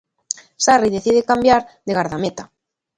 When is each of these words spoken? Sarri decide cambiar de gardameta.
Sarri 0.65 0.89
decide 0.95 1.27
cambiar 1.31 1.61
de 1.85 1.93
gardameta. 1.93 2.51